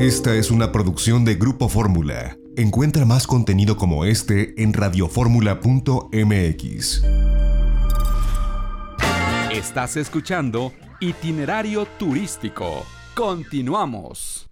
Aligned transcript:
Esta 0.00 0.34
es 0.34 0.50
una 0.50 0.72
producción 0.72 1.24
de 1.26 1.34
Grupo 1.34 1.68
Fórmula. 1.68 2.38
Encuentra 2.56 3.04
más 3.04 3.26
contenido 3.26 3.76
como 3.76 4.06
este 4.06 4.54
en 4.62 4.72
radioformula.mx. 4.72 7.02
Estás 9.52 9.98
escuchando 9.98 10.72
Itinerario 11.00 11.84
Turístico. 11.98 12.86
Continuamos. 13.14 14.48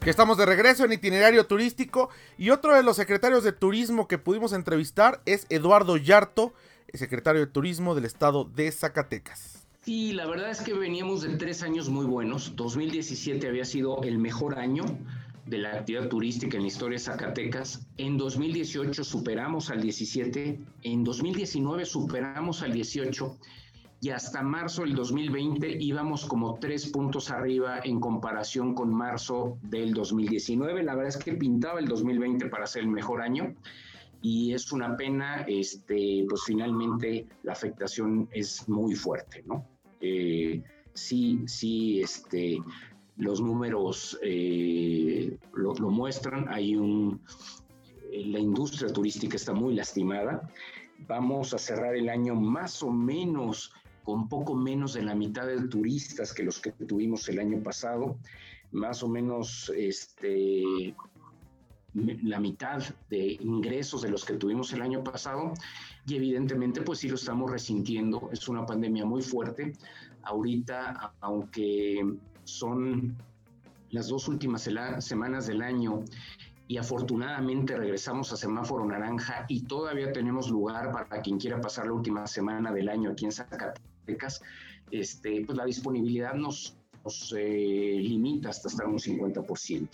Que 0.00 0.10
estamos 0.10 0.36
de 0.36 0.46
regreso 0.46 0.84
en 0.84 0.94
itinerario 0.94 1.46
turístico 1.46 2.10
y 2.36 2.50
otro 2.50 2.74
de 2.74 2.82
los 2.82 2.96
secretarios 2.96 3.44
de 3.44 3.52
turismo 3.52 4.08
que 4.08 4.18
pudimos 4.18 4.52
entrevistar 4.52 5.22
es 5.26 5.46
Eduardo 5.48 5.96
Yarto, 5.96 6.54
el 6.88 6.98
secretario 6.98 7.42
de 7.42 7.46
turismo 7.46 7.94
del 7.94 8.04
estado 8.04 8.46
de 8.46 8.72
Zacatecas. 8.72 9.67
Sí, 9.88 10.12
la 10.12 10.26
verdad 10.26 10.50
es 10.50 10.60
que 10.60 10.74
veníamos 10.74 11.22
de 11.22 11.38
tres 11.38 11.62
años 11.62 11.88
muy 11.88 12.04
buenos. 12.04 12.54
2017 12.56 13.48
había 13.48 13.64
sido 13.64 14.02
el 14.02 14.18
mejor 14.18 14.58
año 14.58 14.84
de 15.46 15.56
la 15.56 15.70
actividad 15.70 16.10
turística 16.10 16.58
en 16.58 16.64
la 16.64 16.68
historia 16.68 16.98
de 16.98 17.04
Zacatecas. 17.04 17.88
En 17.96 18.18
2018 18.18 19.02
superamos 19.02 19.70
al 19.70 19.80
17, 19.80 20.60
en 20.82 21.04
2019 21.04 21.86
superamos 21.86 22.60
al 22.60 22.74
18 22.74 23.38
y 24.02 24.10
hasta 24.10 24.42
marzo 24.42 24.82
del 24.82 24.94
2020 24.94 25.82
íbamos 25.82 26.26
como 26.26 26.58
tres 26.58 26.90
puntos 26.90 27.30
arriba 27.30 27.80
en 27.82 27.98
comparación 27.98 28.74
con 28.74 28.92
marzo 28.92 29.56
del 29.62 29.94
2019. 29.94 30.82
La 30.82 30.96
verdad 30.96 31.16
es 31.16 31.16
que 31.16 31.32
pintaba 31.32 31.80
el 31.80 31.88
2020 31.88 32.50
para 32.50 32.66
ser 32.66 32.82
el 32.82 32.90
mejor 32.90 33.22
año 33.22 33.54
y 34.20 34.52
es 34.52 34.70
una 34.70 34.98
pena, 34.98 35.46
este, 35.48 36.26
pues 36.28 36.42
finalmente 36.44 37.26
la 37.42 37.52
afectación 37.52 38.28
es 38.32 38.68
muy 38.68 38.94
fuerte, 38.94 39.42
¿no? 39.46 39.77
Eh, 40.00 40.62
sí, 40.94 41.42
sí, 41.46 42.00
este, 42.00 42.58
los 43.16 43.40
números 43.40 44.18
eh, 44.22 45.36
lo, 45.52 45.74
muestran. 45.90 46.48
Hay 46.48 46.76
un, 46.76 47.20
eh, 48.12 48.24
la 48.26 48.38
industria 48.38 48.92
turística 48.92 49.36
está 49.36 49.52
muy 49.52 49.74
lastimada. 49.74 50.48
Vamos 51.06 51.54
a 51.54 51.58
cerrar 51.58 51.94
el 51.94 52.08
año 52.08 52.34
más 52.34 52.82
o 52.82 52.90
menos 52.90 53.72
con 54.04 54.28
poco 54.28 54.54
menos 54.54 54.94
de 54.94 55.02
la 55.02 55.14
mitad 55.14 55.46
de 55.46 55.68
turistas 55.68 56.32
que 56.32 56.42
los 56.42 56.58
que 56.60 56.72
tuvimos 56.72 57.28
el 57.28 57.38
año 57.40 57.62
pasado, 57.62 58.16
más 58.72 59.02
o 59.02 59.08
menos 59.08 59.70
este, 59.76 60.94
la 62.24 62.40
mitad 62.40 62.82
de 63.10 63.38
ingresos 63.40 64.02
de 64.02 64.10
los 64.10 64.24
que 64.24 64.34
tuvimos 64.34 64.72
el 64.72 64.82
año 64.82 65.02
pasado 65.02 65.52
y 66.06 66.16
evidentemente 66.16 66.82
pues 66.82 67.00
sí 67.00 67.08
lo 67.08 67.16
estamos 67.16 67.50
resintiendo, 67.50 68.28
es 68.32 68.48
una 68.48 68.64
pandemia 68.64 69.04
muy 69.04 69.22
fuerte. 69.22 69.72
Ahorita, 70.22 71.12
aunque 71.20 72.04
son 72.44 73.16
las 73.90 74.08
dos 74.08 74.28
últimas 74.28 74.68
semanas 74.98 75.46
del 75.46 75.62
año 75.62 76.04
y 76.66 76.76
afortunadamente 76.76 77.76
regresamos 77.76 78.32
a 78.32 78.36
semáforo 78.36 78.84
naranja 78.84 79.46
y 79.48 79.62
todavía 79.62 80.12
tenemos 80.12 80.50
lugar 80.50 80.92
para 80.92 81.22
quien 81.22 81.38
quiera 81.38 81.60
pasar 81.60 81.86
la 81.86 81.92
última 81.92 82.26
semana 82.26 82.72
del 82.72 82.90
año 82.90 83.10
aquí 83.10 83.24
en 83.24 83.32
Zacatecas, 83.32 84.42
este, 84.90 85.44
pues 85.46 85.56
la 85.56 85.64
disponibilidad 85.64 86.34
nos, 86.34 86.76
nos 87.04 87.34
eh, 87.36 87.96
limita 88.00 88.50
hasta 88.50 88.68
estar 88.68 88.86
un 88.86 88.98
50%. 88.98 89.88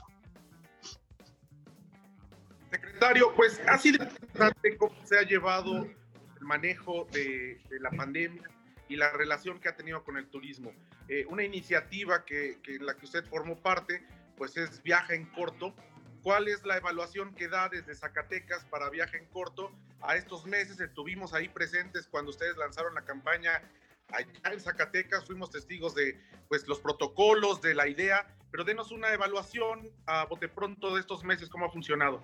Secretario, 3.05 3.35
pues 3.37 3.61
ha 3.69 3.77
sido 3.77 4.03
interesante 4.03 4.79
cómo 4.79 4.95
se 5.05 5.19
ha 5.19 5.23
llevado 5.23 5.85
el 5.85 6.41
manejo 6.41 7.07
de, 7.13 7.61
la 7.79 7.91
pandemia 7.91 8.43
y 8.89 8.97
la 8.97 9.11
relación 9.13 9.61
que 9.61 9.69
ha 9.69 9.77
tenido 9.77 10.03
con 10.05 10.17
el 10.17 10.27
turismo. 10.29 10.73
Eh, 11.09 11.27
una 11.29 11.45
iniciativa 11.45 12.25
que, 12.25 12.59
en 12.67 12.87
la 12.87 12.95
que 12.95 13.05
usted 13.05 13.23
formó 13.27 13.59
parte, 13.59 14.03
pues 14.39 14.57
es 14.57 14.83
Viaja 14.83 15.13
en 15.13 15.27
Corto. 15.27 15.75
¿Cuál 16.23 16.49
es 16.49 16.65
la 16.65 16.79
evaluación 16.79 17.35
que 17.35 17.47
da 17.47 17.69
desde 17.69 17.95
Zacatecas 17.95 18.65
para 18.65 18.89
Viaje 18.89 19.19
en 19.19 19.27
Corto 19.27 19.71
a 20.01 20.17
estos 20.17 20.47
meses? 20.47 20.81
Estuvimos 20.81 21.35
ahí 21.35 21.51
presentes 21.51 22.07
cuando 22.07 22.31
ustedes 22.31 22.57
lanzaron 22.57 22.95
la 22.95 23.03
campaña 23.03 23.61
allá 24.09 24.51
en 24.51 24.61
Zacatecas, 24.61 25.27
fuimos 25.27 25.51
testigos 25.51 25.95
de 25.95 26.19
pues, 26.49 26.67
los 26.67 26.81
protocolos, 26.81 27.61
de 27.61 27.75
la 27.75 27.87
idea, 27.87 28.35
pero 28.51 28.65
denos 28.65 28.93
una 28.93 29.13
evaluación 29.13 29.91
a 30.07 30.25
bote 30.25 30.49
pronto 30.49 30.95
de 30.95 31.01
estos 31.01 31.23
meses, 31.23 31.51
cómo 31.51 31.67
ha 31.67 31.71
funcionado. 31.71 32.23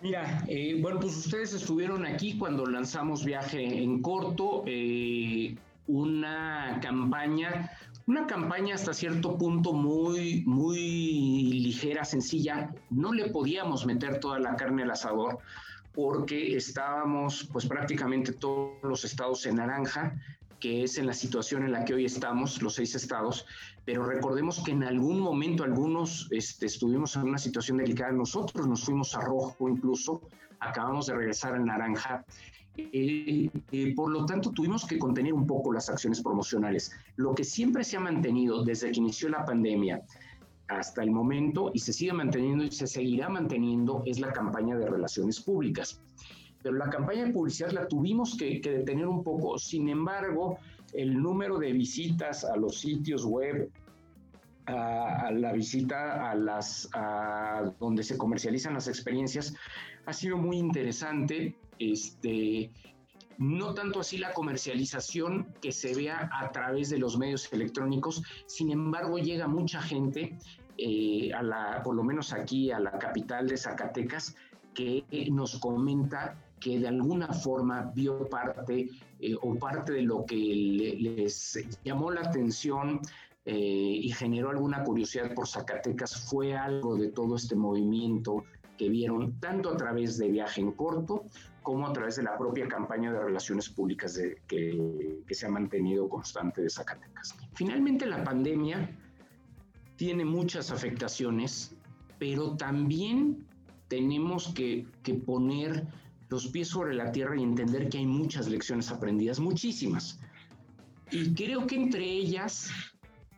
Mira, 0.00 0.44
eh, 0.46 0.78
bueno, 0.80 1.00
pues 1.00 1.16
ustedes 1.16 1.54
estuvieron 1.54 2.06
aquí 2.06 2.38
cuando 2.38 2.64
lanzamos 2.66 3.24
Viaje 3.24 3.82
en 3.82 4.00
Corto, 4.00 4.62
eh, 4.66 5.56
una 5.88 6.78
campaña, 6.80 7.72
una 8.06 8.26
campaña 8.26 8.76
hasta 8.76 8.94
cierto 8.94 9.36
punto 9.36 9.72
muy, 9.72 10.44
muy 10.46 10.78
ligera, 11.62 12.04
sencilla. 12.04 12.72
No 12.90 13.12
le 13.12 13.30
podíamos 13.30 13.86
meter 13.86 14.20
toda 14.20 14.38
la 14.38 14.54
carne 14.54 14.84
al 14.84 14.92
asador 14.92 15.38
porque 15.92 16.56
estábamos 16.56 17.48
pues 17.52 17.66
prácticamente 17.66 18.32
todos 18.32 18.76
los 18.84 19.04
estados 19.04 19.44
en 19.46 19.56
naranja, 19.56 20.14
que 20.60 20.84
es 20.84 20.98
en 20.98 21.06
la 21.06 21.12
situación 21.12 21.64
en 21.64 21.72
la 21.72 21.84
que 21.84 21.94
hoy 21.94 22.04
estamos, 22.04 22.60
los 22.62 22.74
seis 22.74 22.94
estados, 22.94 23.46
pero 23.84 24.04
recordemos 24.04 24.62
que 24.64 24.72
en 24.72 24.84
algún 24.84 25.20
momento 25.20 25.64
algunos 25.64 26.28
este, 26.30 26.66
estuvimos 26.66 27.16
en 27.16 27.22
una 27.22 27.38
situación 27.38 27.78
delicada, 27.78 28.12
nosotros 28.12 28.66
nos 28.66 28.84
fuimos 28.84 29.14
a 29.14 29.20
rojo 29.20 29.68
incluso, 29.68 30.22
acabamos 30.60 31.06
de 31.06 31.14
regresar 31.14 31.54
a 31.54 31.58
naranja, 31.58 32.24
eh, 32.76 33.50
eh, 33.72 33.94
por 33.94 34.10
lo 34.10 34.24
tanto 34.24 34.50
tuvimos 34.50 34.86
que 34.86 34.98
contener 34.98 35.32
un 35.32 35.46
poco 35.46 35.72
las 35.72 35.88
acciones 35.88 36.22
promocionales. 36.22 36.92
Lo 37.16 37.34
que 37.34 37.42
siempre 37.42 37.82
se 37.82 37.96
ha 37.96 38.00
mantenido 38.00 38.62
desde 38.64 38.92
que 38.92 39.00
inició 39.00 39.28
la 39.28 39.44
pandemia 39.44 40.02
hasta 40.68 41.02
el 41.02 41.10
momento 41.10 41.70
y 41.74 41.80
se 41.80 41.92
sigue 41.92 42.12
manteniendo 42.12 42.62
y 42.62 42.70
se 42.70 42.86
seguirá 42.86 43.28
manteniendo 43.28 44.02
es 44.06 44.20
la 44.20 44.32
campaña 44.32 44.76
de 44.76 44.86
relaciones 44.86 45.40
públicas 45.40 46.00
pero 46.62 46.76
la 46.76 46.90
campaña 46.90 47.24
de 47.24 47.32
publicidad 47.32 47.70
la 47.70 47.86
tuvimos 47.86 48.36
que, 48.36 48.60
detener 48.60 49.06
un 49.06 49.22
poco. 49.22 49.58
Sin 49.58 49.88
embargo, 49.88 50.58
el 50.92 51.20
número 51.20 51.58
de 51.58 51.72
visitas 51.72 52.44
a 52.44 52.56
los 52.56 52.80
sitios 52.80 53.24
web, 53.24 53.70
a, 54.66 55.30
la 55.32 55.52
visita 55.52 56.30
a 56.30 56.34
las 56.34 56.88
a 56.92 57.72
donde 57.80 58.02
se 58.02 58.18
comercializan 58.18 58.74
las 58.74 58.88
experiencias, 58.88 59.54
ha 60.06 60.12
sido 60.12 60.36
muy 60.36 60.58
interesante. 60.58 61.56
Este, 61.78 62.70
no 63.38 63.72
tanto 63.72 64.00
así 64.00 64.18
la 64.18 64.32
comercialización 64.32 65.54
que 65.62 65.70
se 65.70 65.94
vea 65.94 66.28
a 66.32 66.50
través 66.50 66.90
de 66.90 66.98
los 66.98 67.16
medios 67.16 67.50
electrónicos, 67.52 68.22
sin 68.46 68.72
embargo 68.72 69.18
llega 69.18 69.46
mucha 69.46 69.80
gente, 69.80 70.36
eh, 70.76 71.30
a 71.32 71.42
la, 71.42 71.82
por 71.84 71.94
lo 71.94 72.02
menos 72.02 72.32
aquí 72.32 72.72
a 72.72 72.80
la 72.80 72.98
capital 72.98 73.46
de 73.46 73.56
Zacatecas, 73.56 74.34
que 74.74 75.04
nos 75.30 75.58
comenta 75.58 76.36
que 76.60 76.78
de 76.78 76.88
alguna 76.88 77.28
forma 77.28 77.90
vio 77.94 78.28
parte 78.28 78.88
eh, 79.20 79.34
o 79.40 79.54
parte 79.56 79.92
de 79.92 80.02
lo 80.02 80.24
que 80.24 80.36
les 80.36 81.58
llamó 81.84 82.10
la 82.10 82.20
atención 82.22 83.00
eh, 83.44 84.00
y 84.02 84.10
generó 84.12 84.50
alguna 84.50 84.84
curiosidad 84.84 85.32
por 85.32 85.48
Zacatecas 85.48 86.28
fue 86.28 86.54
algo 86.54 86.96
de 86.96 87.08
todo 87.08 87.36
este 87.36 87.56
movimiento 87.56 88.44
que 88.76 88.88
vieron 88.88 89.40
tanto 89.40 89.70
a 89.70 89.76
través 89.76 90.18
de 90.18 90.28
Viaje 90.28 90.60
en 90.60 90.72
Corto 90.72 91.24
como 91.62 91.86
a 91.86 91.92
través 91.92 92.16
de 92.16 92.24
la 92.24 92.36
propia 92.36 92.68
campaña 92.68 93.12
de 93.12 93.20
relaciones 93.20 93.68
públicas 93.68 94.20
que, 94.46 95.22
se 95.30 95.46
ha 95.46 95.48
mantenido 95.48 96.08
constante 96.08 96.62
de 96.62 96.70
Zacatecas. 96.70 97.34
Finalmente 97.54 98.06
la 98.06 98.22
pandemia 98.22 98.94
tiene 99.96 100.24
muchas 100.24 100.70
afectaciones, 100.70 101.74
pero 102.18 102.56
también 102.56 103.46
tenemos 103.88 104.54
que 104.54 104.86
poner 105.26 105.86
los 106.28 106.48
pies 106.48 106.68
sobre 106.68 106.94
la 106.94 107.10
tierra 107.12 107.38
y 107.38 107.42
entender 107.42 107.88
que 107.88 107.98
hay 107.98 108.06
muchas 108.06 108.48
lecciones 108.48 108.90
aprendidas, 108.90 109.40
muchísimas. 109.40 110.20
Y 111.10 111.34
creo 111.34 111.66
que 111.66 111.76
entre 111.76 112.04
ellas, 112.04 112.70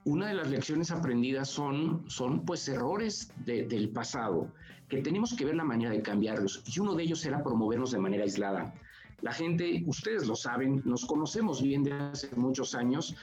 una 0.05 0.29
de 0.29 0.35
las 0.35 0.51
lecciones 0.51 0.91
aprendidas 0.91 1.49
son, 1.49 2.09
son 2.09 2.45
pues 2.45 2.67
errores 2.69 3.33
del 3.45 3.91
pasado, 3.91 4.53
que 4.89 5.03
tenemos 5.03 5.35
que 5.35 5.45
ver 5.45 5.55
la 5.55 5.65
manera 5.65 5.91
de 5.91 6.03
cambiarlos. 6.03 6.65
Y 6.67 6.81
uno 6.81 6.95
de 6.95 7.05
ellos 7.05 7.25
era 7.25 7.43
promovernos 7.43 7.93
de 7.93 7.99
manera 7.99 8.25
aislada. 8.25 8.75
La 9.23 9.33
gente, 9.33 9.85
ustedes 9.87 10.27
lo 10.27 10.35
saben, 10.35 10.83
nos 10.85 11.05
conocemos 11.05 11.63
bien 11.63 11.85
desde 11.85 12.01
hace 12.01 12.37
muchos 12.37 12.75
años 12.75 13.15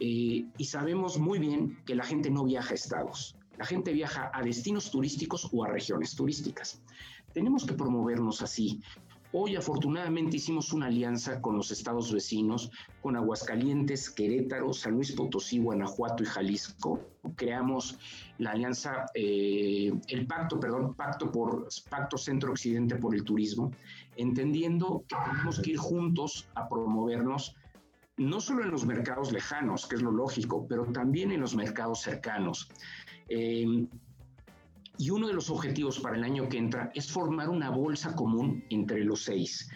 eh, 0.00 0.46
y 0.56 0.64
sabemos 0.64 1.18
muy 1.18 1.38
bien 1.38 1.78
que 1.84 1.94
la 1.94 2.04
gente 2.04 2.30
no 2.30 2.44
viaja 2.44 2.70
a 2.70 2.74
estados. 2.74 3.36
La 3.58 3.66
gente 3.66 3.92
viaja 3.92 4.30
a 4.32 4.42
destinos 4.42 4.90
turísticos 4.90 5.48
o 5.52 5.62
a 5.62 5.68
regiones 5.68 6.16
turísticas. 6.16 6.82
Tenemos 7.34 7.64
que 7.64 7.74
promovernos 7.74 8.42
así. 8.42 8.80
Hoy 9.34 9.56
afortunadamente 9.56 10.36
hicimos 10.36 10.74
una 10.74 10.86
alianza 10.86 11.40
con 11.40 11.56
los 11.56 11.70
estados 11.70 12.12
vecinos, 12.12 12.70
con 13.00 13.16
Aguascalientes, 13.16 14.10
Querétaro, 14.10 14.74
San 14.74 14.92
Luis 14.92 15.12
Potosí, 15.12 15.58
Guanajuato 15.58 16.22
y 16.22 16.26
Jalisco. 16.26 17.00
Creamos 17.34 17.98
la 18.36 18.50
alianza, 18.50 19.06
eh, 19.14 19.90
el 20.08 20.26
pacto, 20.26 20.60
perdón, 20.60 20.94
pacto 20.94 21.32
por 21.32 21.66
Pacto 21.88 22.18
Centro 22.18 22.52
Occidente 22.52 22.96
por 22.96 23.14
el 23.14 23.24
Turismo, 23.24 23.70
entendiendo 24.16 25.02
que 25.08 25.16
tenemos 25.24 25.60
que 25.60 25.70
ir 25.70 25.78
juntos 25.78 26.46
a 26.54 26.68
promovernos 26.68 27.56
no 28.18 28.38
solo 28.38 28.62
en 28.62 28.70
los 28.70 28.84
mercados 28.84 29.32
lejanos, 29.32 29.86
que 29.86 29.96
es 29.96 30.02
lo 30.02 30.12
lógico, 30.12 30.66
pero 30.68 30.84
también 30.92 31.32
en 31.32 31.40
los 31.40 31.56
mercados 31.56 32.02
cercanos. 32.02 32.68
Eh, 33.30 33.86
y 34.98 35.10
uno 35.10 35.28
de 35.28 35.34
los 35.34 35.50
objetivos 35.50 35.98
para 36.00 36.16
el 36.16 36.24
año 36.24 36.48
que 36.48 36.58
entra 36.58 36.90
es 36.94 37.10
formar 37.10 37.48
una 37.48 37.70
bolsa 37.70 38.14
común 38.14 38.64
entre 38.70 39.04
los 39.04 39.24
seis. 39.24 39.68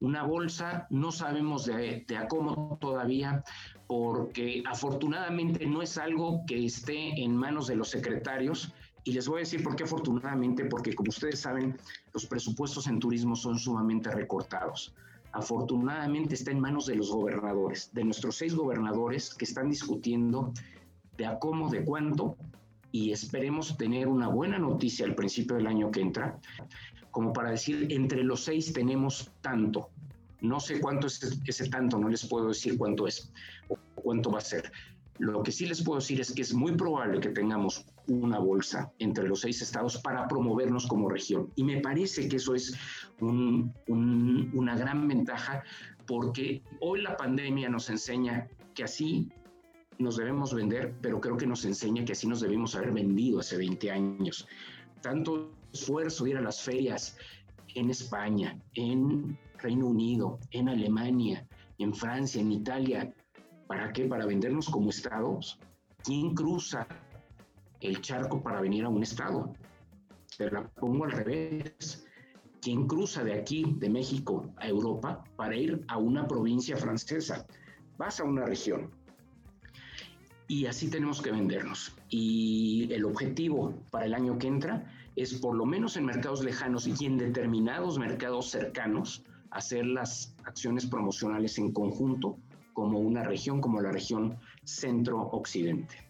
Una 0.00 0.24
bolsa, 0.24 0.86
no 0.90 1.12
sabemos 1.12 1.64
de, 1.66 2.04
a 2.18 2.26
cómo 2.28 2.76
todavía, 2.80 3.42
porque 3.86 4.62
afortunadamente 4.66 5.66
no 5.66 5.82
es 5.82 5.96
algo 5.96 6.42
que 6.46 6.66
esté 6.66 7.22
en 7.22 7.36
manos 7.36 7.68
de 7.68 7.76
los 7.76 7.90
secretarios. 7.90 8.72
Y 9.04 9.12
les 9.12 9.28
voy 9.28 9.38
a 9.38 9.40
decir 9.40 9.62
por 9.62 9.76
qué 9.76 9.84
afortunadamente, 9.84 10.64
porque 10.64 10.94
como 10.94 11.10
ustedes 11.10 11.40
saben, 11.40 11.78
los 12.12 12.26
presupuestos 12.26 12.86
en 12.86 12.98
turismo 12.98 13.36
son 13.36 13.58
sumamente 13.58 14.10
recortados. 14.10 14.94
Afortunadamente 15.32 16.34
está 16.34 16.50
en 16.50 16.60
manos 16.60 16.86
de 16.86 16.96
los 16.96 17.10
gobernadores, 17.10 17.90
de 17.92 18.04
nuestros 18.04 18.36
seis 18.36 18.54
gobernadores 18.54 19.34
que 19.34 19.44
están 19.44 19.68
discutiendo 19.68 20.52
de 21.16 21.26
a 21.26 21.38
cómo, 21.38 21.70
de 21.70 21.84
cuánto 21.84 22.36
y 22.94 23.10
esperemos 23.10 23.76
tener 23.76 24.06
una 24.06 24.28
buena 24.28 24.56
noticia 24.56 25.04
al 25.04 25.16
principio 25.16 25.56
del 25.56 25.66
año 25.66 25.90
que 25.90 26.00
entra, 26.00 26.38
como 27.10 27.32
para 27.32 27.50
decir, 27.50 27.88
entre 27.90 28.22
los 28.22 28.44
seis 28.44 28.72
tenemos 28.72 29.32
tanto. 29.40 29.90
No 30.40 30.60
sé 30.60 30.78
cuánto 30.78 31.08
es 31.08 31.40
ese 31.44 31.68
tanto, 31.68 31.98
no 31.98 32.08
les 32.08 32.24
puedo 32.24 32.46
decir 32.46 32.78
cuánto 32.78 33.08
es 33.08 33.32
o 33.68 33.76
cuánto 33.96 34.30
va 34.30 34.38
a 34.38 34.42
ser. 34.42 34.70
Lo 35.18 35.42
que 35.42 35.50
sí 35.50 35.66
les 35.66 35.82
puedo 35.82 35.98
decir 35.98 36.20
es 36.20 36.32
que 36.32 36.42
es 36.42 36.54
muy 36.54 36.76
probable 36.76 37.18
que 37.18 37.30
tengamos 37.30 37.84
una 38.06 38.38
bolsa 38.38 38.92
entre 39.00 39.26
los 39.26 39.40
seis 39.40 39.60
estados 39.60 40.00
para 40.00 40.28
promovernos 40.28 40.86
como 40.86 41.08
región. 41.08 41.50
Y 41.56 41.64
me 41.64 41.80
parece 41.80 42.28
que 42.28 42.36
eso 42.36 42.54
es 42.54 42.78
una 43.18 44.76
gran 44.76 45.08
ventaja 45.08 45.64
porque 46.06 46.62
hoy 46.80 47.02
la 47.02 47.16
pandemia 47.16 47.68
nos 47.68 47.90
enseña 47.90 48.46
que 48.72 48.84
así 48.84 49.32
nos 49.98 50.16
debemos 50.16 50.54
vender, 50.54 50.94
pero 51.00 51.20
creo 51.20 51.36
que 51.36 51.46
nos 51.46 51.64
enseña 51.64 52.04
que 52.04 52.12
así 52.12 52.26
nos 52.26 52.40
debemos 52.40 52.74
haber 52.74 52.92
vendido 52.92 53.40
hace 53.40 53.56
20 53.56 53.90
años. 53.90 54.46
Tanto 55.00 55.50
esfuerzo 55.72 56.26
ir 56.26 56.36
a 56.36 56.40
las 56.40 56.62
ferias 56.62 57.16
en 57.74 57.90
España, 57.90 58.58
en 58.74 59.38
Reino 59.58 59.86
Unido, 59.86 60.38
en 60.50 60.68
Alemania, 60.68 61.46
en 61.78 61.94
Francia, 61.94 62.40
en 62.40 62.52
Italia. 62.52 63.14
¿Para 63.66 63.92
qué? 63.92 64.06
Para 64.06 64.26
vendernos 64.26 64.68
como 64.68 64.90
estados. 64.90 65.58
¿Quién 66.02 66.34
cruza 66.34 66.86
el 67.80 68.00
charco 68.00 68.42
para 68.42 68.60
venir 68.60 68.84
a 68.84 68.88
un 68.88 69.02
estado? 69.02 69.54
Te 70.36 70.50
la 70.50 70.68
pongo 70.68 71.04
al 71.04 71.12
revés. 71.12 72.06
¿Quién 72.60 72.86
cruza 72.86 73.22
de 73.22 73.34
aquí, 73.34 73.74
de 73.76 73.90
México, 73.90 74.50
a 74.56 74.68
Europa 74.68 75.22
para 75.36 75.54
ir 75.54 75.84
a 75.88 75.98
una 75.98 76.26
provincia 76.26 76.76
francesa? 76.76 77.46
Vas 77.98 78.20
a 78.20 78.24
una 78.24 78.46
región, 78.46 78.90
y 80.46 80.66
así 80.66 80.88
tenemos 80.88 81.22
que 81.22 81.30
vendernos. 81.30 81.92
Y 82.10 82.88
el 82.92 83.04
objetivo 83.04 83.74
para 83.90 84.06
el 84.06 84.14
año 84.14 84.38
que 84.38 84.46
entra 84.46 84.92
es 85.16 85.34
por 85.34 85.54
lo 85.54 85.64
menos 85.64 85.96
en 85.96 86.04
mercados 86.04 86.44
lejanos 86.44 86.86
y 86.86 87.06
en 87.06 87.18
determinados 87.18 87.98
mercados 87.98 88.50
cercanos 88.50 89.22
hacer 89.50 89.86
las 89.86 90.34
acciones 90.44 90.86
promocionales 90.86 91.58
en 91.58 91.72
conjunto 91.72 92.36
como 92.72 92.98
una 92.98 93.22
región 93.22 93.60
como 93.60 93.80
la 93.80 93.92
región 93.92 94.36
centro-occidente. 94.64 96.04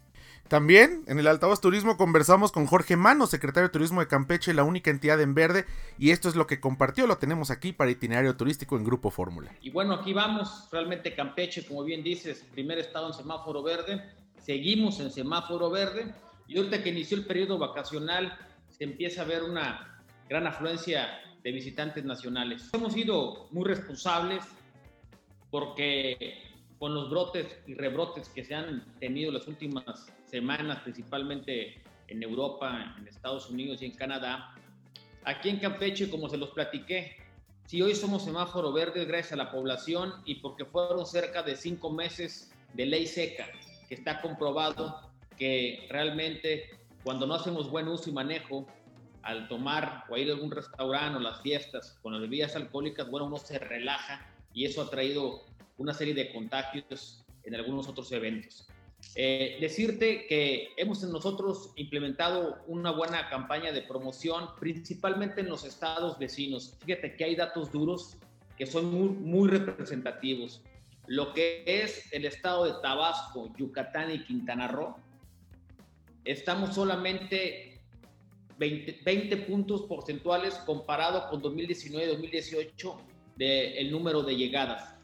También 0.49 1.05
en 1.07 1.19
el 1.19 1.27
Altavoz 1.27 1.61
Turismo 1.61 1.97
conversamos 1.97 2.53
con 2.53 2.67
Jorge 2.67 2.97
Mano, 2.97 3.27
secretario 3.27 3.69
de 3.69 3.73
Turismo 3.73 4.01
de 4.01 4.09
Campeche, 4.09 4.53
la 4.53 4.63
única 4.63 4.91
entidad 4.91 5.21
en 5.21 5.35
verde, 5.35 5.65
y 5.99 6.11
esto 6.11 6.29
es 6.29 6.37
lo 6.37 6.47
que 6.47 6.61
compartió, 6.61 7.07
lo 7.07 7.17
tenemos 7.17 7.51
aquí 7.51 7.73
para 7.73 7.91
itinerario 7.91 8.37
turístico 8.37 8.77
en 8.77 8.85
Grupo 8.85 9.11
Fórmula. 9.11 9.55
Y 9.63 9.71
bueno, 9.71 9.95
aquí 9.95 10.13
vamos, 10.13 10.69
realmente 10.71 11.15
Campeche, 11.15 11.67
como 11.67 11.83
bien 11.83 12.03
dices, 12.03 12.45
primer 12.53 12.79
estado 12.79 13.07
en 13.07 13.15
semáforo 13.15 13.63
verde, 13.63 14.03
seguimos 14.45 15.01
en 15.01 15.11
semáforo 15.11 15.71
verde 15.71 16.15
y 16.47 16.59
ahorita 16.59 16.83
que 16.83 16.91
inició 16.91 17.17
el 17.17 17.25
periodo 17.25 17.59
vacacional 17.59 18.37
se 18.69 18.85
empieza 18.85 19.23
a 19.23 19.25
ver 19.25 19.43
una 19.43 20.03
gran 20.29 20.47
afluencia 20.47 21.09
de 21.43 21.51
visitantes 21.51 22.05
nacionales. 22.05 22.69
Hemos 22.75 22.93
sido 22.93 23.49
muy 23.53 23.65
responsables 23.65 24.45
porque 25.51 26.43
con 26.79 26.95
los 26.95 27.09
brotes 27.09 27.47
y 27.67 27.75
rebrotes 27.75 28.29
que 28.29 28.45
se 28.45 28.55
han 28.55 28.85
tenido 28.99 29.33
las 29.33 29.49
últimas 29.49 30.13
semanas, 30.27 30.81
principalmente 30.83 31.83
en 32.09 32.23
Europa, 32.23 32.97
en 32.99 33.09
Estados 33.09 33.49
Unidos 33.49 33.81
y 33.81 33.87
en 33.87 33.93
Canadá, 33.93 34.55
aquí 35.25 35.49
en 35.49 35.59
Campeche, 35.59 36.11
como 36.11 36.29
se 36.29 36.37
los 36.37 36.51
platiqué, 36.51 37.17
si 37.65 37.81
hoy 37.81 37.95
somos 37.95 38.25
semáforo 38.25 38.73
verde 38.73 39.07
gracias 39.07 39.33
a 39.33 39.37
la 39.37 39.51
población 39.51 40.13
y 40.27 40.37
porque 40.37 40.67
fueron 40.67 41.07
cerca 41.07 41.43
de 41.43 41.57
cinco 41.57 41.91
meses 41.91 42.53
de 42.75 42.85
ley 42.85 43.07
seca, 43.07 43.47
que 43.95 44.01
está 44.01 44.21
comprobado 44.21 45.01
que 45.39 45.87
realmente 45.89 46.69
cuando 47.05 47.27
no 47.27 47.35
hacemos 47.35 47.71
buen 47.71 47.87
uso 47.87 48.11
y 48.11 48.13
manejo, 48.13 48.67
al 49.23 49.49
tomar 49.49 50.05
o 50.11 50.17
ir 50.17 50.31
a 50.31 50.35
algún 50.35 50.51
restaurante 50.51 51.17
o 51.17 51.21
las 51.21 51.41
fiestas 51.41 51.99
con 52.03 52.13
las 52.13 52.21
bebidas 52.21 52.57
alcohólicas, 52.57 53.09
bueno, 53.11 53.27
uno 53.27 53.39
se 53.39 53.59
relaja 53.59 54.27
y 54.53 54.65
eso 54.67 54.83
ha 54.83 54.91
traído 54.91 55.43
una 55.79 55.95
serie 55.95 56.13
de 56.13 56.33
contagios 56.33 57.25
en 57.45 57.55
algunos 57.55 57.89
otros 57.89 58.11
eventos. 58.13 58.67
Eh, 59.15 59.59
decirte 59.61 60.27
que 60.27 60.69
hemos 60.77 61.03
nosotros 61.05 61.73
implementado 61.77 62.59
una 62.67 62.91
buena 62.91 63.29
campaña 63.29 63.71
de 63.73 63.83
promoción, 63.83 64.49
principalmente 64.59 65.41
en 65.41 65.49
los 65.49 65.65
estados 65.65 66.19
vecinos. 66.19 66.77
Fíjate 66.85 67.17
que 67.17 67.25
hay 67.25 67.37
datos 67.37 67.71
duros 67.71 68.17
que 68.57 68.67
son 68.67 68.93
muy, 68.93 69.09
muy 69.09 69.49
representativos 69.49 70.63
lo 71.07 71.33
que 71.33 71.65
es 71.67 72.13
el 72.13 72.25
estado 72.25 72.65
de 72.65 72.81
Tabasco, 72.83 73.53
Yucatán 73.57 74.11
y 74.13 74.25
Quintana 74.25 74.69
Roo, 74.69 74.97
estamos 76.25 76.75
solamente 76.75 77.83
20, 78.59 79.37
puntos 79.49 79.83
porcentuales 79.83 80.55
comparado 80.67 81.29
con 81.29 81.43
2019-2018 81.43 82.97
del 83.37 83.91
número 83.91 84.23
de 84.23 84.37
llegadas. 84.37 84.95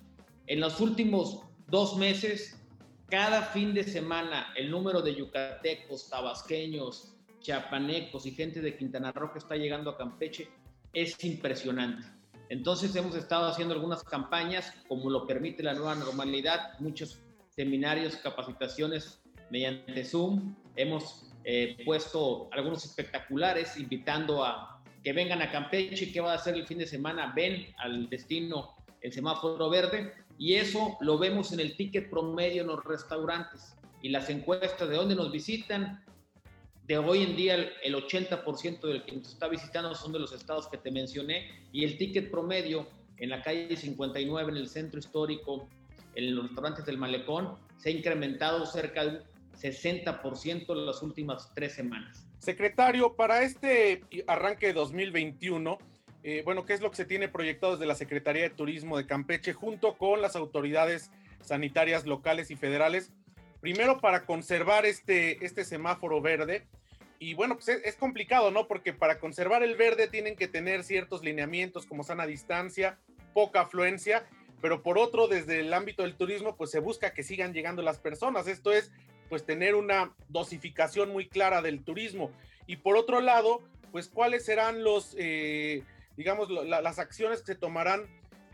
En 0.47 0.61
los 0.61 0.81
últimos 0.81 1.43
dos 1.69 1.97
meses, 1.97 2.61
cada 3.09 3.43
fin 3.43 3.75
de 3.75 3.85
semana, 3.85 4.53
el 4.57 4.71
número 4.71 5.03
de 5.03 5.15
yucatecos, 5.15 6.09
tabasqueños, 6.09 7.15
chiapanecos 7.41 8.27
y 8.27 8.33
gente 8.33 8.61
de 8.61 8.77
Quintana 8.77 9.13
Roo 9.13 9.33
que 9.33 9.39
está 9.39 9.57
llegando 9.57 9.91
a 9.91 9.97
Campeche 9.97 10.49
es 10.93 11.23
impresionante. 11.25 12.20
Entonces 12.51 12.95
hemos 12.97 13.15
estado 13.15 13.47
haciendo 13.47 13.75
algunas 13.75 14.03
campañas, 14.03 14.75
como 14.89 15.09
lo 15.09 15.25
permite 15.25 15.63
la 15.63 15.73
nueva 15.73 15.95
normalidad, 15.95 16.79
muchos 16.81 17.21
seminarios, 17.49 18.17
capacitaciones 18.17 19.23
mediante 19.51 20.05
Zoom. 20.05 20.57
Hemos 20.75 21.31
eh, 21.45 21.77
puesto 21.85 22.49
algunos 22.53 22.85
espectaculares 22.85 23.77
invitando 23.79 24.45
a 24.45 24.83
que 25.05 25.13
vengan 25.13 25.41
a 25.43 25.51
Campeche, 25.51 26.13
¿qué 26.13 26.21
va 26.21 26.33
a 26.33 26.35
hacer 26.35 26.57
el 26.57 26.67
fin 26.67 26.79
de 26.79 26.87
semana? 26.89 27.33
Ven 27.35 27.69
al 27.79 28.11
destino 28.11 28.75
el 29.01 29.13
semáforo 29.13 29.71
verde 29.71 30.13
y 30.37 30.55
eso 30.55 30.99
lo 31.01 31.19
vemos 31.19 31.53
en 31.53 31.61
el 31.61 31.77
ticket 31.77 32.11
promedio 32.11 32.63
en 32.63 32.69
los 32.69 32.85
restaurantes 32.85 33.77
y 34.03 34.09
las 34.09 34.29
encuestas 34.29 34.89
de 34.89 34.97
dónde 34.97 35.15
nos 35.15 35.31
visitan, 35.31 36.05
de 36.91 36.99
hoy 36.99 37.23
en 37.23 37.37
día 37.37 37.55
el, 37.55 37.95
80% 37.95 38.81
del 38.81 39.05
que 39.05 39.13
nos 39.13 39.29
está 39.29 39.47
visitando 39.47 39.95
son 39.95 40.13
de 40.13 40.19
los 40.19 40.33
estados 40.33 40.67
que 40.67 40.77
te 40.77 40.91
mencioné 40.91 41.49
y 41.71 41.85
el 41.85 41.97
ticket 41.97 42.33
promedio 42.33 42.89
en 43.19 43.31
la 43.31 43.43
calle 43.43 43.77
59, 43.77 44.51
en 44.51 44.57
el 44.57 44.69
centro 44.69 44.99
histórico, 44.99 45.69
en 46.17 46.35
los 46.35 46.47
restaurantes 46.47 46.85
del 46.85 46.99
Malecón, 46.99 47.57
se 47.77 47.91
ha 47.91 47.93
incrementado 47.93 48.67
cerca 48.67 49.05
de 49.05 49.09
un 49.11 49.23
60% 49.53 50.65
en 50.69 50.87
las 50.87 51.01
últimas 51.01 51.55
tres 51.55 51.75
semanas. 51.75 52.27
Secretario, 52.41 53.15
para 53.15 53.45
este 53.45 54.03
arranque 54.27 54.67
de 54.67 54.73
2021, 54.73 55.79
eh, 56.25 56.43
bueno, 56.45 56.65
¿qué 56.65 56.73
es 56.73 56.81
lo 56.81 56.91
que 56.91 56.97
se 56.97 57.05
tiene 57.05 57.29
proyectado 57.29 57.75
desde 57.75 57.87
la 57.87 57.95
Secretaría 57.95 58.43
de 58.43 58.51
Turismo 58.51 58.97
de 58.97 59.07
Campeche 59.07 59.53
junto 59.53 59.97
con 59.97 60.21
las 60.21 60.35
autoridades 60.35 61.13
sanitarias 61.41 62.05
locales 62.05 62.51
y 62.51 62.57
federales? 62.57 63.13
Primero, 63.61 64.01
para 64.01 64.27
conservar 64.27 64.87
este, 64.87 65.45
este 65.45 65.65
semáforo 65.65 66.21
verde, 66.21 66.67
y 67.23 67.35
bueno, 67.35 67.55
pues 67.55 67.69
es, 67.69 67.97
complicado, 67.97 68.51
¿no? 68.51 68.67
Porque 68.67 68.95
para 68.95 69.19
conservar 69.19 69.63
el 69.63 69.77
verde 69.77 70.09
tienen 70.09 70.37
que 70.37 70.49
tener 70.49 70.83
ciertos 70.83 71.23
lineamientos 71.23 71.85
como 71.85 72.03
sana 72.03 72.27
distancia, 72.27 72.99
poca 73.35 73.61
afluencia, 73.61 74.27
pero 74.63 74.83
por 74.83 74.97
otro, 74.97 75.29
desde 75.29 75.61
el 75.61 75.75
ámbito 75.75 76.03
del 76.03 76.17
turismo, 76.17 76.57
pues 76.57 76.71
se 76.71 76.81
busca 76.81 77.13
que 77.13 77.23
sigan 77.23 77.53
llegando 77.53 77.83
las 77.83 77.99
personas. 77.99 78.47
Esto 78.47 78.73
es, 78.73 78.91
pues 79.29 79.45
tener 79.45 79.75
una 79.75 80.15
dosificación 80.31 81.13
muy 81.13 81.29
clara 81.29 81.61
del 81.61 81.85
turismo. 81.85 82.31
Y 82.67 82.77
por 82.77 82.97
otro 82.97 83.21
lado, 83.21 83.61
pues 83.93 84.09
cuáles 84.09 84.47
serán 84.47 84.83
los, 84.83 85.15
eh, 85.19 85.83
digamos, 86.17 86.49
las 86.51 86.99
acciones 86.99 87.41
que 87.41 87.53
se 87.53 87.55
tomarán 87.55 88.07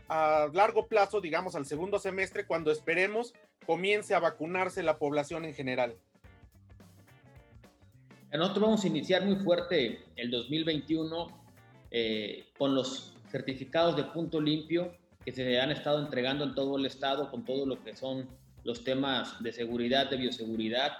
a 0.09 0.49
largo 0.51 0.87
plazo, 0.87 1.21
digamos, 1.21 1.55
al 1.55 1.65
segundo 1.65 1.99
semestre, 1.99 2.45
cuando 2.45 2.71
esperemos 2.71 3.33
comience 3.65 4.13
a 4.13 4.19
vacunarse 4.19 4.83
la 4.83 4.97
población 4.97 5.45
en 5.45 5.53
general. 5.53 5.95
Nosotros 8.33 8.61
vamos 8.61 8.83
a 8.83 8.87
iniciar 8.87 9.25
muy 9.25 9.37
fuerte 9.37 10.03
el 10.15 10.29
2021 10.29 11.27
eh, 11.91 12.47
con 12.57 12.75
los 12.75 13.13
certificados 13.29 13.95
de 13.95 14.03
punto 14.03 14.41
limpio 14.41 14.91
que 15.23 15.31
se 15.31 15.59
han 15.59 15.71
estado 15.71 15.99
entregando 16.03 16.43
en 16.43 16.53
todo 16.53 16.77
el 16.77 16.85
estado 16.85 17.31
con 17.31 17.45
todo 17.45 17.65
lo 17.65 17.81
que 17.83 17.95
son 17.95 18.27
los 18.63 18.83
temas 18.83 19.41
de 19.41 19.53
seguridad, 19.53 20.09
de 20.09 20.17
bioseguridad. 20.17 20.91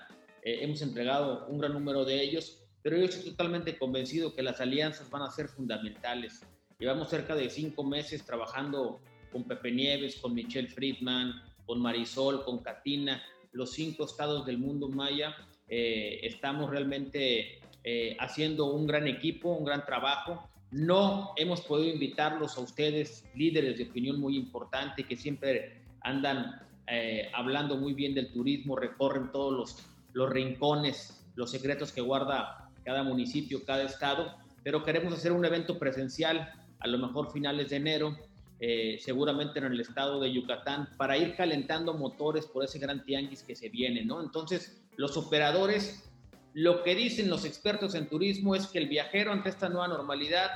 Eh, 0.41 0.59
hemos 0.61 0.81
entregado 0.81 1.45
un 1.47 1.57
gran 1.59 1.73
número 1.73 2.05
de 2.05 2.21
ellos, 2.21 2.63
pero 2.81 2.97
yo 2.97 3.05
estoy 3.05 3.31
totalmente 3.31 3.77
convencido 3.77 4.33
que 4.33 4.41
las 4.41 4.61
alianzas 4.61 5.09
van 5.09 5.23
a 5.23 5.29
ser 5.29 5.49
fundamentales. 5.49 6.41
Llevamos 6.79 7.09
cerca 7.09 7.35
de 7.35 7.49
cinco 7.49 7.83
meses 7.83 8.25
trabajando 8.25 9.01
con 9.33 9.43
Pepe 9.43 9.71
Nieves, 9.71 10.15
con 10.17 10.33
Michelle 10.33 10.69
Friedman, 10.69 11.41
con 11.65 11.81
Marisol, 11.81 12.45
con 12.45 12.59
Katina, 12.59 13.21
los 13.51 13.71
cinco 13.71 14.05
estados 14.05 14.45
del 14.45 14.57
mundo 14.57 14.87
maya. 14.87 15.35
Eh, 15.69 16.19
estamos 16.23 16.69
realmente 16.69 17.59
eh, 17.83 18.15
haciendo 18.19 18.71
un 18.73 18.87
gran 18.87 19.07
equipo, 19.07 19.49
un 19.49 19.65
gran 19.65 19.85
trabajo. 19.85 20.49
No 20.71 21.33
hemos 21.37 21.61
podido 21.61 21.93
invitarlos 21.93 22.57
a 22.57 22.61
ustedes, 22.61 23.25
líderes 23.35 23.77
de 23.77 23.85
opinión 23.85 24.19
muy 24.19 24.35
importante, 24.35 25.03
que 25.03 25.15
siempre 25.15 25.81
andan 26.01 26.61
eh, 26.87 27.29
hablando 27.33 27.77
muy 27.77 27.93
bien 27.93 28.13
del 28.13 28.31
turismo, 28.31 28.75
recorren 28.75 29.31
todos 29.31 29.53
los, 29.53 29.87
los 30.13 30.29
rincones, 30.29 31.25
los 31.35 31.51
secretos 31.51 31.91
que 31.91 32.01
guarda 32.01 32.69
cada 32.83 33.03
municipio, 33.03 33.63
cada 33.65 33.83
estado, 33.83 34.35
pero 34.63 34.83
queremos 34.83 35.13
hacer 35.13 35.31
un 35.31 35.45
evento 35.45 35.77
presencial, 35.77 36.51
a 36.79 36.87
lo 36.87 36.97
mejor 36.97 37.31
finales 37.31 37.69
de 37.69 37.75
enero, 37.77 38.17
eh, 38.59 38.97
seguramente 38.99 39.59
en 39.59 39.65
el 39.65 39.79
estado 39.79 40.19
de 40.19 40.33
Yucatán, 40.33 40.89
para 40.97 41.17
ir 41.17 41.35
calentando 41.35 41.93
motores 41.93 42.45
por 42.45 42.63
ese 42.63 42.79
gran 42.79 43.05
tianguis 43.05 43.43
que 43.43 43.55
se 43.55 43.69
viene, 43.69 44.03
¿no? 44.03 44.21
Entonces, 44.21 44.83
los 44.95 45.15
operadores, 45.15 46.09
lo 46.53 46.83
que 46.83 46.95
dicen 46.95 47.29
los 47.29 47.45
expertos 47.45 47.93
en 47.93 48.09
turismo 48.09 48.55
es 48.55 48.67
que 48.67 48.79
el 48.79 48.87
viajero 48.87 49.31
ante 49.31 49.49
esta 49.49 49.69
nueva 49.69 49.87
normalidad 49.87 50.49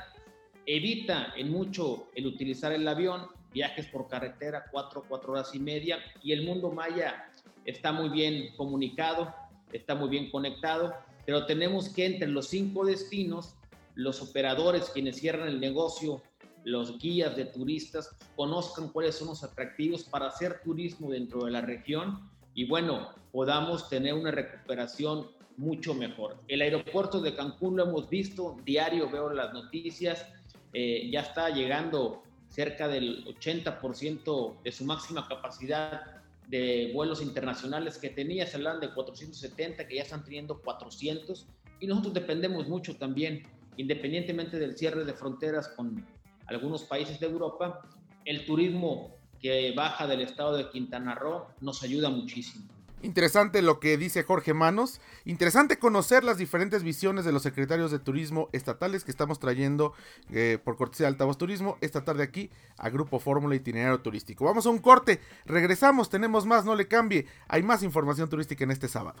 evita 0.66 1.32
en 1.36 1.50
mucho 1.50 2.08
el 2.14 2.26
utilizar 2.26 2.72
el 2.72 2.86
avión, 2.88 3.28
viajes 3.52 3.86
por 3.86 4.08
carretera, 4.08 4.64
cuatro, 4.70 5.04
cuatro 5.08 5.32
horas 5.32 5.54
y 5.54 5.60
media, 5.60 5.98
y 6.22 6.32
el 6.32 6.44
mundo 6.44 6.72
maya 6.72 7.30
está 7.64 7.92
muy 7.92 8.08
bien 8.08 8.54
comunicado, 8.56 9.32
está 9.72 9.94
muy 9.94 10.08
bien 10.08 10.30
conectado, 10.30 10.92
pero 11.24 11.46
tenemos 11.46 11.88
que 11.88 12.06
entre 12.06 12.28
los 12.28 12.48
cinco 12.48 12.84
destinos, 12.84 13.54
los 13.94 14.22
operadores, 14.22 14.90
quienes 14.90 15.18
cierran 15.18 15.48
el 15.48 15.60
negocio, 15.60 16.22
los 16.64 16.98
guías 16.98 17.36
de 17.36 17.46
turistas 17.46 18.16
conozcan 18.36 18.88
cuáles 18.88 19.16
son 19.16 19.28
los 19.28 19.42
atractivos 19.42 20.04
para 20.04 20.26
hacer 20.26 20.60
turismo 20.62 21.10
dentro 21.10 21.44
de 21.44 21.50
la 21.50 21.60
región 21.60 22.30
y 22.54 22.66
bueno, 22.66 23.08
podamos 23.32 23.88
tener 23.88 24.14
una 24.14 24.30
recuperación 24.30 25.28
mucho 25.56 25.94
mejor. 25.94 26.36
El 26.48 26.62
aeropuerto 26.62 27.20
de 27.20 27.34
Cancún 27.34 27.76
lo 27.76 27.84
hemos 27.84 28.08
visto, 28.08 28.56
diario 28.64 29.10
veo 29.10 29.30
las 29.30 29.52
noticias, 29.52 30.26
eh, 30.72 31.08
ya 31.10 31.20
está 31.20 31.50
llegando 31.50 32.22
cerca 32.48 32.88
del 32.88 33.24
80% 33.24 34.62
de 34.62 34.72
su 34.72 34.84
máxima 34.84 35.26
capacidad 35.26 36.02
de 36.48 36.90
vuelos 36.92 37.22
internacionales 37.22 37.96
que 37.96 38.10
tenía, 38.10 38.46
se 38.46 38.56
hablan 38.56 38.80
de 38.80 38.92
470, 38.92 39.86
que 39.86 39.96
ya 39.96 40.02
están 40.02 40.22
teniendo 40.22 40.60
400, 40.60 41.46
y 41.80 41.86
nosotros 41.86 42.12
dependemos 42.12 42.68
mucho 42.68 42.96
también, 42.96 43.42
independientemente 43.78 44.58
del 44.58 44.76
cierre 44.76 45.04
de 45.04 45.14
fronteras 45.14 45.68
con 45.68 46.04
algunos 46.46 46.84
países 46.84 47.18
de 47.20 47.26
Europa, 47.26 47.82
el 48.24 48.44
turismo 48.46 49.16
que 49.40 49.72
baja 49.76 50.06
del 50.06 50.20
estado 50.20 50.56
de 50.56 50.70
Quintana 50.70 51.14
Roo 51.14 51.46
nos 51.60 51.82
ayuda 51.82 52.08
muchísimo. 52.10 52.64
Interesante 53.02 53.62
lo 53.62 53.80
que 53.80 53.96
dice 53.96 54.22
Jorge 54.22 54.54
Manos. 54.54 55.00
Interesante 55.24 55.78
conocer 55.78 56.22
las 56.22 56.38
diferentes 56.38 56.84
visiones 56.84 57.24
de 57.24 57.32
los 57.32 57.42
secretarios 57.42 57.90
de 57.90 57.98
turismo 57.98 58.48
estatales 58.52 59.02
que 59.02 59.10
estamos 59.10 59.40
trayendo 59.40 59.92
eh, 60.30 60.58
por 60.62 60.76
cortesía 60.76 61.06
de 61.06 61.08
Altavoz 61.08 61.36
Turismo 61.36 61.78
esta 61.80 62.04
tarde 62.04 62.22
aquí 62.22 62.50
a 62.78 62.90
Grupo 62.90 63.18
Fórmula 63.18 63.56
Itinerario 63.56 64.00
Turístico. 64.00 64.44
Vamos 64.44 64.66
a 64.66 64.70
un 64.70 64.78
corte, 64.78 65.20
regresamos, 65.46 66.10
tenemos 66.10 66.46
más, 66.46 66.64
no 66.64 66.76
le 66.76 66.86
cambie. 66.86 67.26
Hay 67.48 67.64
más 67.64 67.82
información 67.82 68.28
turística 68.28 68.62
en 68.62 68.70
este 68.70 68.86
sábado. 68.86 69.20